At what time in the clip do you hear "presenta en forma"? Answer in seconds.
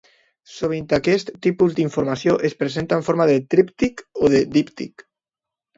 2.63-3.29